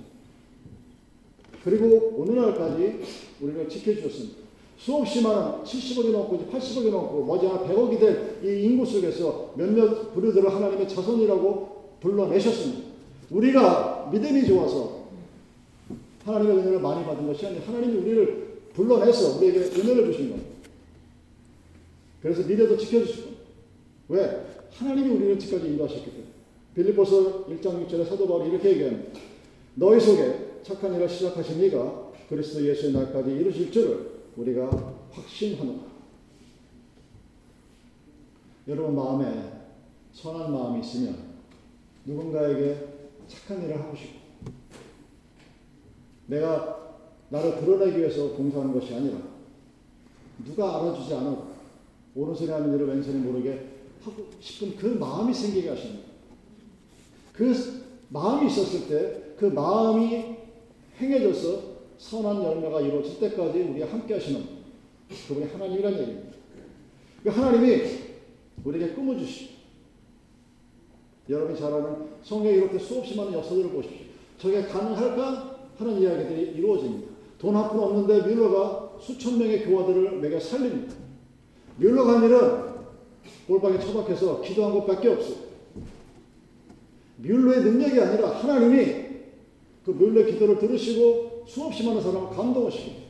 [1.63, 3.03] 그리고 오늘날까지
[3.41, 4.47] 우리를 지켜주셨습니다.
[4.79, 10.89] 수없이 많은 70억이 넘고 80억이 넘고 머지않아 100억이 될 이 인구 속에서 몇몇 부류들을 하나님의
[10.89, 11.76] 자손이라고
[12.07, 12.87] 불러내셨습니다.
[13.31, 15.07] 우리가 믿음이 좋아서
[16.25, 20.51] 하나님의 은혜를 많이 받은 것이 아니라 하나님이 우리를 불러내서 우리에게 은혜를 주신 겁니다.
[22.23, 23.31] 그래서 미래도 지켜주시고
[24.09, 24.47] 왜?
[24.71, 26.27] 하나님이 우리를 지금까지 인도하셨기 때문에
[26.75, 29.19] 빌립보서 1장 6절에 사도 바울이 이렇게 얘기합니다.
[29.75, 34.69] 너희 속에 착한 일을 시작하신 이가 그리스도 예수의 날까지 이루실 줄을 우리가
[35.11, 35.97] 확신하노라.
[38.69, 39.53] 여러분 마음에
[40.13, 41.36] 선한 마음이 있으면
[42.07, 42.87] 누군가에게
[43.29, 44.19] 착한 일을 하고 싶고
[46.27, 46.97] 내가
[47.29, 49.19] 나를 드러내기 위해서 봉사하는 것이 아니라
[50.45, 51.49] 누가 알아주지 않아도
[52.15, 53.67] 오른손에 하는 일을 왼손에 모르게
[54.03, 56.07] 하고 싶은 그 마음이 생기게 하십니다.
[57.33, 57.55] 그
[58.09, 60.37] 마음이 있었을 때 그 마음이
[60.99, 64.45] 행해져서 선한 열매가 이루어질 때까지 우리가 함께 하시는
[65.09, 66.37] 그분이 하나님이라는 얘기입니다.
[67.23, 67.83] 그 하나님이
[68.65, 69.56] 우리에게 꿈을 주시고
[71.29, 74.07] 여러분이 잘 아는 성경에 이렇게 수없이 많은 역사들을 보십시오.
[74.39, 77.07] 저게 가능할까 하는 이야기들이 이루어집니다.
[77.39, 80.95] 돈 한 푼 없는데 뮬러가 수천 명의 교화들을 매겨 살립니다.
[81.77, 82.67] 뮬러가 한 일은
[83.47, 85.37] 골방에 처박혀서 기도한 것밖에 없어요.
[87.19, 89.07] 뮬러의 능력이 아니라 하나님이
[89.85, 93.07] 그 뮬러의 기도를 들으시고 수없이 많은 사람을 감동을 시킵니다.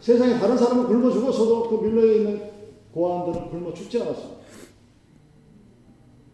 [0.00, 2.50] 세상에 다른 사람은 굶어 죽었어도 그 뮬러에 있는
[2.92, 4.42] 고아원들은 굶어 죽지 않았습니다.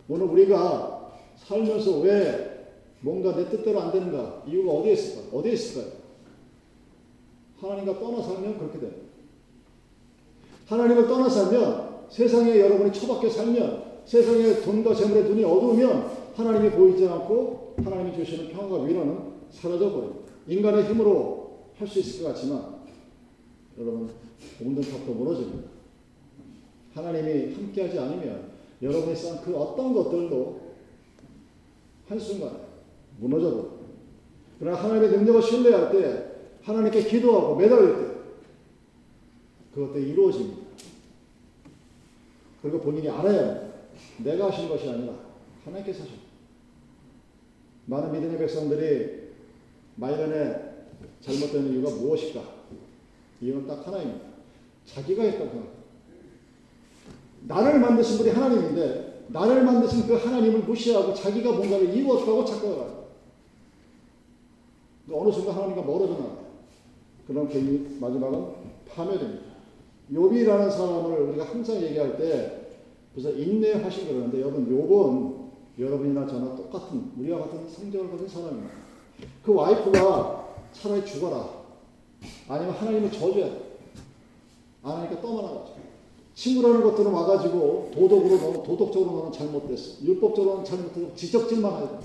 [0.08, 2.68] 오늘 우리가 살면서 왜
[3.00, 4.44] 뭔가 내 뜻대로 안 되는가?
[4.46, 5.36] 이유가 어디에 있을까?
[5.36, 5.92] 어디에 있을까요?
[7.60, 9.02] 하나님과 떠나 살면 그렇게 됩니다.
[10.66, 17.74] 하나님을 떠나 살면 세상에 여러분이 처박혀 살면 세상에 돈과 재물에 눈이 어두우면 하나님이 보이지 않고
[17.84, 19.18] 하나님이 주시는 평화가 위로는
[19.50, 20.32] 사라져 버립니다.
[20.46, 21.38] 인간의 힘으로
[21.78, 22.80] 할 수 있을 것 같지만
[23.78, 24.10] 여러분
[24.60, 25.68] 모든 탑도 무너집니다.
[26.94, 30.60] 하나님이 함께하지 않으면 여러분이 쌓은 그 어떤 것들도
[32.08, 32.60] 한순간
[33.18, 33.78] 무너져 버립니다.
[34.58, 36.28] 그러나 하나님의 능력을 신뢰할 때
[36.62, 38.18] 하나님께 기도하고 매달릴 때
[39.74, 40.68] 그것들이 이루어집니다.
[42.62, 43.68] 그리고 본인이 알아야 합니다.
[44.18, 45.14] 내가 하신 것이 아니라
[45.64, 46.16] 하나님께서 하신
[47.86, 49.28] 많은 믿음의 백성들이
[49.96, 50.68] 말년에
[51.20, 52.42] 잘못되는 이유가 무엇일까?
[53.40, 54.26] 이유는 딱 하나입니다.
[54.84, 55.77] 자기가 했다고 생각합니다.
[57.48, 63.08] 나를 만드신 분이 하나님인데 나를 만드신 그 하나님을 무시하고 자기가 뭔가를 이루었다고 착각해요.
[65.10, 66.48] 어느 순간 하나님과 멀어져 나가요.
[67.26, 68.46] 그럼 괜히 마지막은
[68.88, 69.48] 파멸됩니다.
[70.12, 72.68] 욥이라는 사람을 우리가 항상 얘기할 때
[73.14, 78.74] 그래서 인내하신 그러는데 여러분 욥은 여러분이나 저나 똑같은 우리와 같은 성격을 가진 사람입니다.
[79.42, 81.48] 그 와이프가 차라리 죽어라
[82.48, 83.52] 아니면 하나님을 저주해
[84.82, 85.77] 안 하니까 떠나가지고
[86.38, 91.98] 친구라는 것들은 와가지고 도덕으로 너는 도덕적으로 너는 잘못됐어 율법적으로는 잘못했고 지적질만 하고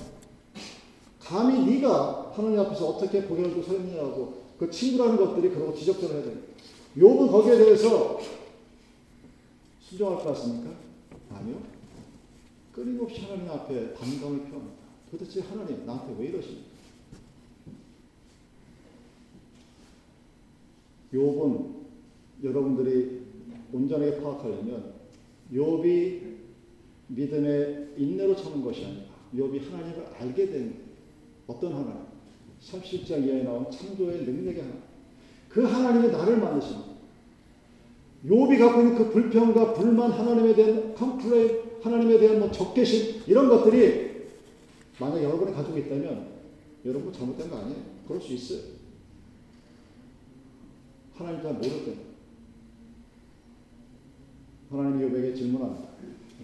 [1.20, 6.48] 감히 네가 하나님 앞에서 어떻게 서 있느냐고 그 친구라는 것들이 그러고 지적질을 해야 됩니다.
[6.98, 8.20] 욥은 거기에 대해서
[9.82, 10.72] 순종할 것 같습니까?
[11.32, 11.62] 아니요.
[12.72, 14.84] 끊임없이 하나님 앞에 담감을 표합니다.
[15.12, 16.70] 도대체 하나님 나한테 왜 이러십니까?
[21.14, 21.84] 욥은
[22.44, 23.23] 여러분들이
[23.74, 24.94] 온전하게 파악하려면
[25.52, 26.22] 욥이
[27.08, 29.04] 믿음의 인내로 참은 것이 아니라
[29.36, 30.84] 욥이 하나님을 알게 된.
[31.48, 32.04] 어떤 하나님?
[32.62, 34.82] 37장 이하에 나온 창조의 능력의 하나님.
[35.50, 36.78] 그 하나님이 나를 만드신.
[38.26, 44.14] 욥이 갖고 있는 그 불평과 불만 하나님에 대한 complain 하나님에 대한 뭐 적개심 이런 것들이
[45.00, 46.28] 만약 여러분이 가지고 있다면
[46.86, 47.82] 여러분 잘못된 거 아니에요.
[48.08, 48.62] 그럴 수 있어요.
[51.16, 52.13] 하나님 잘 모를 때
[54.78, 55.94] 하나님이 욥에게 질문합니다.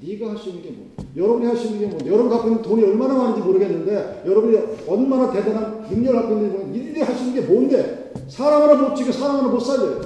[0.02, 0.88] 네가 할 수 있는 게 뭐?
[1.16, 2.00] 여러분이 할 수 있는 게 뭐?
[2.08, 7.02] 여러분 갖고 있는 돈이 얼마나 많은지 모르겠는데 여러분이 얼마나 대단한 능력을 갖고 있는지 모르겠는데 니들이
[7.02, 8.14] 할 수 있는 게 뭔데?
[8.28, 10.02] 사람 하나 못 죽여 사람 하나 못 살려요.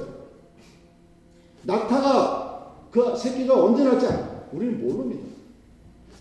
[1.63, 4.07] 낙타가 그 새끼가 언제 날지
[4.53, 5.23] 우리는 모릅니다.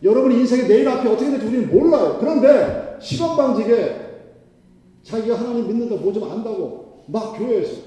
[0.03, 2.17] 여러분의 인생의 내일 앞이 어떻게 될지 우리는 몰라요.
[2.21, 4.03] 그런데 시건방지게
[5.03, 7.81] 자기가 하나님 믿는다 뭐 좀 안다고 막 교회에서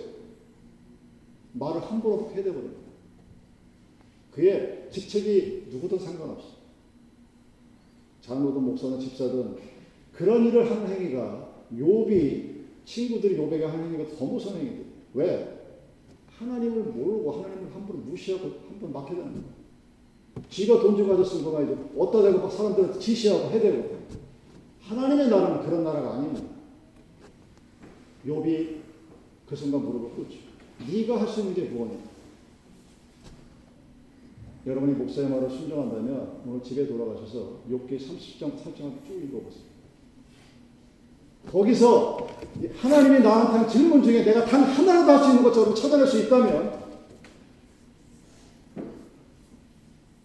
[1.53, 2.84] 말을 함부로 해대버려요.
[4.35, 6.55] 그의 직책이 누구든 상관없어.
[8.21, 9.55] 장로든 목사든 집사든
[10.11, 14.83] 그런 일을 하는 행위가 욥이 친구들이 욥에게 하는 행위가 더 무서운 행위예요.
[15.13, 15.55] 왜?
[16.37, 19.55] 하나님을 모르고 하나님을 함부로 무시하고 함부로 막해대는 거예요.
[20.49, 23.95] 지가 돈 주고 가졌으면 그만 이제 어디다 대고 막 사람들한테 지시하고 해대고
[24.81, 26.45] 하나님의 나라는 그런 나라가 아닙니다.
[28.27, 28.75] 욥이
[29.47, 30.39] 그 순간 무릎을 꿇죠.
[30.91, 32.14] 네가 할 수 있는 게 무엇이냐?
[34.65, 39.75] 여러분이 목사의 말을 순종한다면 오늘 집에 돌아가셔서 욥기 30장 8장을 쭉 읽어보세요.
[41.51, 42.27] 거기서
[42.77, 46.85] 하나님이 나한테 한 질문 중에 내가 단 하나라도 할 수 있는 것처럼 찾아낼 수 있다면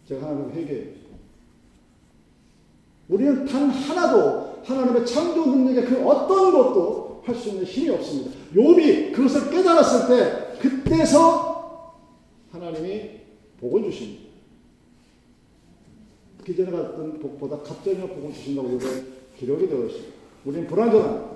[0.08, 1.00] 제가 하나님 회개해요.
[3.10, 8.30] 우리는 단 하나도 하나님의 창조 능력의 그 어떤 것도 할 수 있는 힘이 없습니다.
[8.54, 11.94] 욥이 그것을 깨달았을 때 그때서
[12.50, 13.20] 하나님이
[13.60, 14.29] 복을 주십니다.
[16.44, 18.86] 기존에 갔던 복보다 갑자기 복을 주신다고 이게
[19.38, 20.12] 기록이 되어 있습니다.
[20.44, 21.30] 우리는 불안전합니다.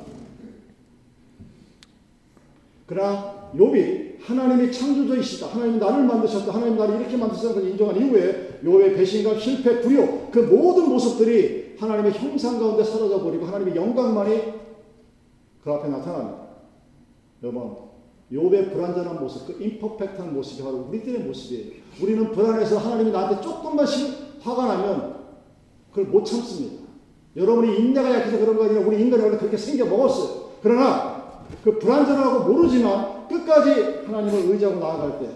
[2.86, 5.48] 그러나 욥이 하나님이 창조주이시다.
[5.48, 6.52] 하나님 나를 만드셨다.
[6.52, 12.12] 하나님 나를 이렇게 만드셨다는 걸 인정한 이후에 욥의 배신감, 실패, 불효 그 모든 모습들이 하나님의
[12.12, 14.54] 형상 가운데 사라져 버리고 하나님의 영광만이
[15.62, 16.44] 그 앞에 나타납니다.
[17.42, 17.76] 여러분,
[18.32, 21.72] 욥의 불안전한 모습, 그 임퍼펙트한 모습이 바로 우리들의 모습이에요.
[22.02, 23.86] 우리는 불안해서 하나님이 나한테 조금만
[24.44, 25.14] 화가 나면
[25.90, 26.84] 그걸 못 참습니다.
[27.36, 30.50] 여러분이 인내가 약해서 그런 거 아니라 우리 인간이 원래 그렇게 생겨 먹었어요.
[30.62, 35.28] 그러나 그 불안전하고 모르지만 끝까지 하나님을 의지하고 나아갈 때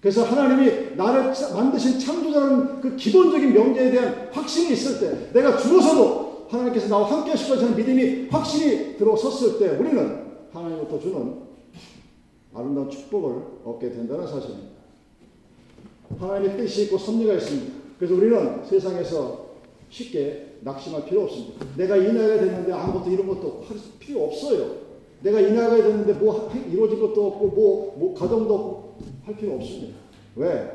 [0.00, 6.88] 그래서 하나님이 나를 만드신 창조자라는 그 기본적인 명제에 대한 확신이 있을 때 내가 죽어서도 하나님께서
[6.88, 11.36] 나와 함께 하실 것이라는 믿음이 확실히 들어섰을 때 우리는 하나님부터 주는
[12.54, 14.74] 아름다운 축복을 얻게 된다는 사실입니다.
[16.20, 17.83] 하나님의 뜻이 있고 섭리가 있습니다.
[17.98, 19.44] 그래서 우리는 세상에서
[19.90, 21.66] 쉽게 낙심할 필요 없습니다.
[21.76, 24.84] 내가 이 나이가 됐는데 아무것도 이런 것도 할 필요 없어요.
[25.20, 29.96] 내가 이 나이가 됐는데 뭐 이루어진 것도 없고 뭐, 뭐 가정도 없고 할 필요 없습니다.
[30.36, 30.70] 왜?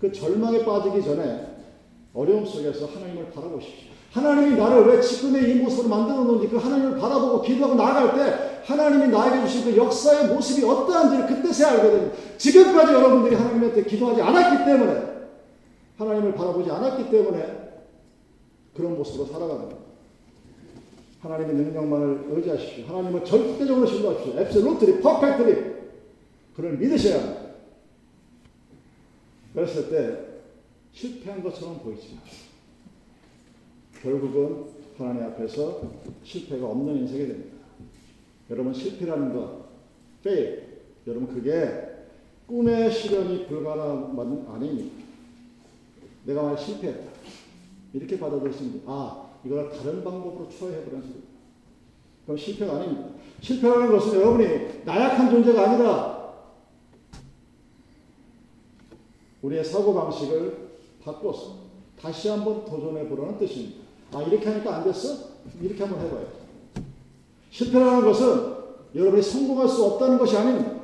[0.00, 1.46] 그 절망에 빠지기 전에
[2.12, 3.96] 어려움 속에서 하나님을 바라보십시오.
[4.12, 9.08] 하나님이 나를 왜 지금의 이 모습으로 만들어 놓은지 그 하나님을 바라보고 기도하고 나아갈 때 하나님이
[9.08, 12.16] 나에게 주신 그 역사의 모습이 어떠한지를 그때서야 알게 됩니다.
[12.38, 15.15] 지금까지 여러분들이 하나님한테 기도하지 않았기 때문에
[15.98, 17.66] 하나님을 바라보지 않았기 때문에
[18.74, 19.86] 그런 모습으로 살아가는 겁니다.
[21.20, 22.86] 하나님의 능력만을 의지하십시오.
[22.86, 24.40] 하나님을 절대적으로 신뢰하십시오.
[24.40, 25.76] 앱솔루트리, 퍼펙트리.
[26.54, 27.46] 그를 믿으셔야 합니다.
[29.54, 30.26] 그랬을 때
[30.92, 32.22] 실패한 것처럼 보이지만
[34.02, 34.66] 결국은
[34.98, 35.82] 하나님 앞에서
[36.22, 37.56] 실패가 없는 인생이 됩니다.
[38.50, 39.66] 여러분 실패라는 것,
[40.20, 40.62] fail,
[41.06, 41.96] 여러분 그게
[42.46, 45.05] 꿈의 실현이 불가능한 건 아닙니다.
[46.26, 47.10] 내가 말 실패했다.
[47.92, 51.22] 이렇게 받아들이시면 아, 이걸 다른 방법으로 추해해보라는 소리.
[52.24, 53.08] 그럼 실패가 아닙니다.
[53.40, 56.16] 실패라는 것은 여러분이 나약한 존재가 아니라
[59.42, 60.66] 우리의 사고방식을
[61.04, 61.66] 바꿔서
[62.00, 63.86] 다시 한번 도전해보라는 뜻입니다.
[64.12, 65.36] 아, 이렇게 하니까 안 됐어?
[65.60, 66.26] 이렇게 한번 해봐요.
[67.50, 68.56] 실패라는 것은
[68.94, 70.76] 여러분이 성공할 수 없다는 것이 아닙니다.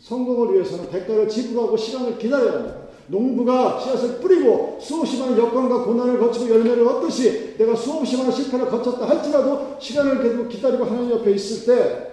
[0.00, 2.85] 성공을 위해서는 대가를 지불하고 시간을 기다려야 합니다.
[3.08, 9.08] 농부가 씨앗을 뿌리고 수없이 많은 역광과 고난을 거치고 열매를 얻듯이 내가 수없이 많은 실패를 거쳤다
[9.08, 12.06] 할지라도 시간을 계속 기다리고 하나님 옆에 있을 때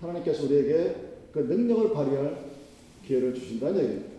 [0.00, 0.96] 하나님께서 우리에게
[1.32, 2.36] 그 능력을 발휘할
[3.06, 4.12] 기회를 주신다는 얘기입니다.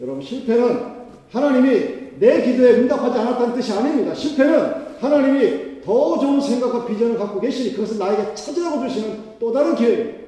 [0.00, 1.00] 여러분 실패는
[1.30, 4.14] 하나님이 내 기도에 응답하지 않았다는 뜻이 아닙니다.
[4.14, 10.20] 실패는 하나님이 더 좋은 생각과 비전을 갖고 계시니 그것을 나에게 찾으라고 주시는 또 다른 기회입니다.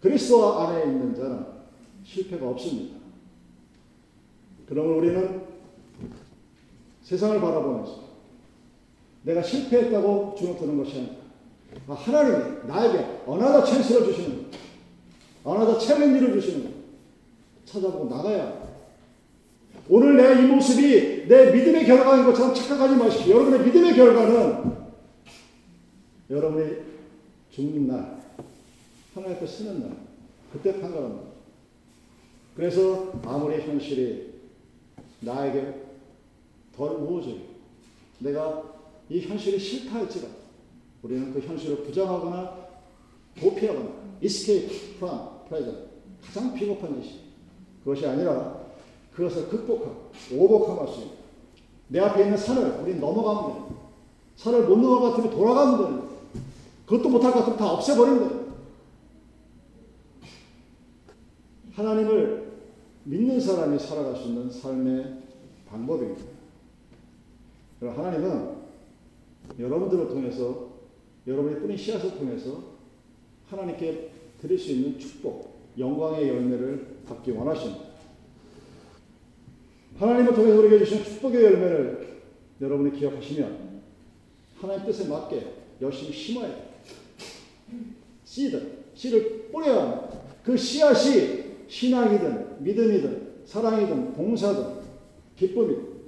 [0.00, 1.44] 그리스도 안에 있는 자는
[2.04, 2.96] 실패가 없습니다.
[4.68, 5.42] 그러면 우리는
[7.02, 8.08] 세상을 바라보면서
[9.22, 11.12] 내가 실패했다고 주눅드는 것이 아니라
[11.88, 14.58] 아, 하나님이 나에게 another chance를 주시는 것,
[15.44, 16.70] another challenge를 주시는 것
[17.64, 18.68] 찾아보고 나가야 합니다.
[19.90, 23.34] 오늘 내 이 모습이 내 믿음의 결과인 것처럼 착각하지 마십시오.
[23.36, 24.76] 여러분의 믿음의 결과는
[26.30, 26.76] 여러분이
[27.50, 28.18] 죽는 날,
[29.18, 29.96] 하나님 앞에 서는 날,
[30.52, 31.28] 그때 판가릅니다.
[32.54, 34.32] 그래서 아무리 현실이
[35.20, 35.86] 나에게
[36.76, 37.44] 덜 우호적이고
[38.20, 38.62] 내가
[39.08, 40.34] 이 현실이 싫다 할지라도
[41.02, 42.68] 우리는 그 현실을 부정하거나
[43.40, 43.88] 도피하거나
[44.22, 45.88] escape from present
[46.24, 47.20] 가장 비겁한 짓이
[47.82, 48.66] 그것이 아니라
[49.12, 51.14] 그것을 극복하고 오복할 수 있는
[51.88, 53.82] 내 앞에 있는 산을 우리 넘어가면 됩니다.
[54.36, 56.08] 산을 못 같으면 돌아가면 됩니다.
[56.86, 58.48] 그것도 못할 것 같으면 다 없애버리면 됩니다.
[61.78, 62.48] 하나님을
[63.04, 65.22] 믿는 사람이 살아갈 수 있는 삶의
[65.68, 66.24] 방법입니다.
[67.80, 68.56] 하나님은
[69.60, 70.70] 여러분들을 통해서
[71.24, 72.64] 여러분의 뿌린 씨앗을 통해서
[73.48, 74.10] 하나님께
[74.40, 77.84] 드릴 수 있는 축복, 영광의 열매를 받기 원하십니다.
[79.98, 82.18] 하나님을 통해서 우리에게 주신 축복의 열매를
[82.60, 83.82] 여러분이 기억하시면
[84.56, 86.68] 하나님 뜻에 맞게 열심히 심어야 돼요.
[88.24, 90.20] 씨들, 씨를 뿌려야 합니다.
[90.42, 94.82] 그 씨앗이 신앙이든 믿음이든 사랑이든 봉사든
[95.36, 95.98] 기쁨이든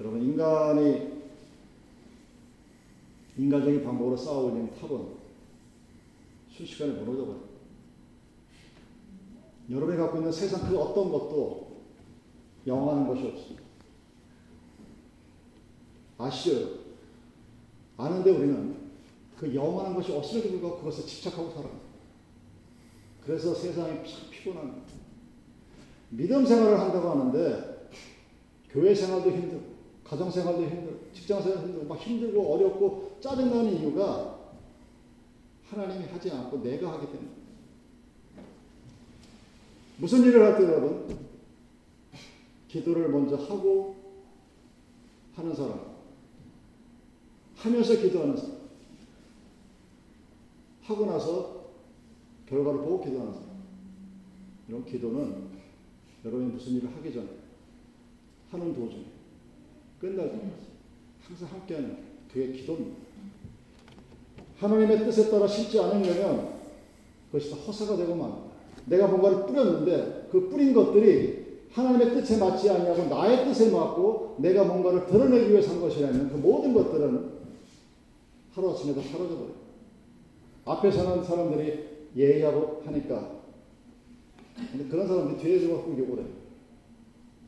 [0.00, 1.18] 여러분 인간이
[3.36, 5.18] 인간적인 방법으로 싸우는 탑은
[6.50, 7.48] 순식간에 무너져 버려요.
[9.70, 11.82] 여러분이 갖고 있는 세상 그 어떤 것도
[12.66, 13.62] 영원한 것이 없습니다.
[16.18, 16.78] 아시죠?
[17.96, 18.76] 아는데 우리는
[19.36, 21.87] 그 영원한 것이 없음에도 불구하고 그것에 집착하고 살아갑니다.
[23.28, 24.86] 그래서 세상이 참 피곤합니다.
[26.08, 27.90] 믿음 생활을 한다고 하는데
[28.70, 29.66] 교회 생활도 힘들고
[30.02, 34.38] 가정 생활도 힘들고 직장 생활도 힘들고 막 힘들고 어렵고 짜증나는 이유가
[35.68, 37.28] 하나님이 하지 않고 내가 하기 때문에.
[39.98, 41.18] 무슨 일을 할 때 여러분?
[42.68, 43.94] 기도를 먼저 하고
[45.36, 45.98] 하는 사람.
[47.56, 48.56] 하면서 기도하는 사람.
[50.84, 51.57] 하고 나서
[52.48, 53.48] 결과를 보고 기도하는 사람
[54.68, 55.48] 이런 기도는
[56.24, 57.26] 여러분이 무슨 일을 하기 전에
[58.50, 59.04] 하는 도중에
[60.00, 60.68] 끝날 때까지
[61.22, 61.98] 항상 함께하는
[62.32, 62.96] 그게 기도입니다.
[64.58, 66.58] 하나님의 뜻에 따라 심지 않으려면
[67.30, 68.48] 그것이 다 허사가 되고 만
[68.86, 75.06] 내가 뭔가를 뿌렸는데 그 뿌린 것들이 하나님의 뜻에 맞지 않냐고 나의 뜻에 맞고 내가 뭔가를
[75.06, 77.38] 드러내기 위해서 한 것이라면 그 모든 것들은
[78.54, 79.58] 하루아침에 다 사라져버려요.
[80.64, 83.38] 앞에 서는 사람들이 예의하고 하니까
[84.72, 86.28] 근데 그런 사람들이 뒤에서 갖고 욕을 해요.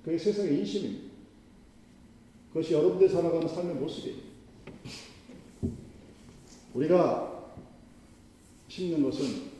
[0.04, 1.10] 그게 세상의 인심입니다.
[2.52, 4.16] 그것이 여러분들이 살아가는 삶의 모습이에요.
[6.74, 7.50] 우리가
[8.68, 9.50] 심는 것은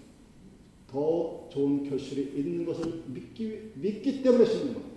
[0.89, 4.97] 더 좋은 결실이 있는 것을 믿기, 믿기 때문에 심는 겁니다.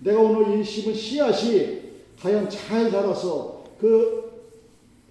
[0.00, 1.80] 내가 오늘 이 심은 씨앗이
[2.20, 4.25] 과연 잘 자라서 그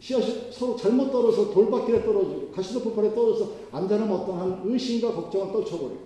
[0.05, 5.99] 씨앗이 서로 잘못 떨어서 돌바퀴에 떨어지고 가시덤불판에 떨어져서 안 자라면 어떠한 의심과 걱정을 떨쳐버리고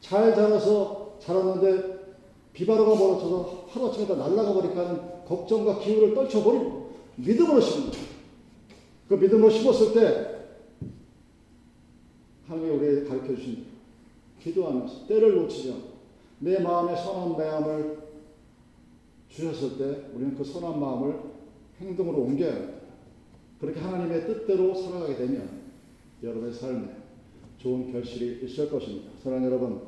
[0.00, 1.98] 잘 자라서 자랐는데
[2.52, 7.90] 비바로가 몰아쳐서 하루아침에 다 날아가 하는 걱정과 기울을 떨쳐버리고 믿음으로 심는
[9.08, 10.44] 그 믿음으로 심었을 때
[12.46, 13.66] 하나님이 우리에게 가르쳐 주신
[14.40, 15.88] 기도하면서 때를 놓치지 않고
[16.38, 17.98] 내 마음에 선한 마음을
[19.28, 19.84] 주셨을 때
[20.14, 21.18] 우리는 그 선한 마음을
[21.80, 22.81] 행동으로 옮겨야 합니다.
[23.62, 25.48] 그렇게 하나님의 뜻대로 살아가게 되면
[26.20, 26.96] 여러분의 삶에
[27.58, 29.12] 좋은 결실이 있을 것입니다.
[29.22, 29.82] 사랑하는 여러분,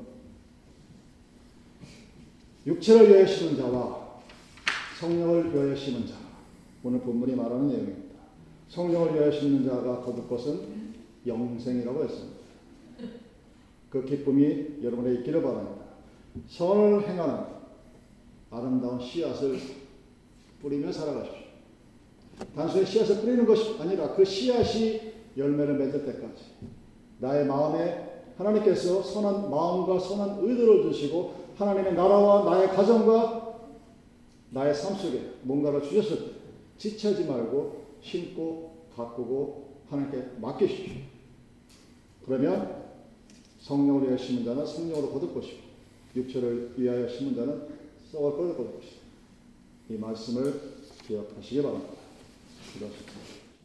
[2.64, 4.20] 육체를 심은 자와
[5.00, 6.14] 성령을 심은 자.
[6.84, 8.14] 오늘 본문이 말하는 내용입니다.
[8.68, 10.94] 성령을 심는 자가 거둘 것은
[11.26, 12.38] 영생이라고 했습니다.
[13.90, 15.84] 그 기쁨이 여러분에 있기를 바랍니다.
[16.46, 17.44] 선을 행하는
[18.52, 19.58] 아름다운 씨앗을
[20.62, 21.43] 뿌리며 살아가십시오.
[22.54, 25.00] 단순히 씨앗을 뿌리는 것이 아니라 그 씨앗이
[25.36, 26.44] 열매를 맺을 때까지
[27.18, 33.60] 나의 마음에 하나님께서 선한 마음과 선한 의도를 주시고 하나님의 나라와 나의 가정과
[34.50, 36.30] 나의 삶 속에 뭔가를 주셨을 때
[36.78, 40.94] 지체하지 말고 심고 가꾸고 하나님께 맡기십시오.
[42.24, 42.84] 그러면
[43.60, 45.58] 성령을 위하여 심은 자는 성령으로 거둘 것이고
[46.16, 47.68] 육체를 위하여 심은 자는
[48.10, 48.96] 썩을 거둘 것이다.
[49.90, 50.60] 이 말씀을
[51.06, 52.03] 기억하시기 바랍니다.
[52.72, 53.43] 기도하십시오.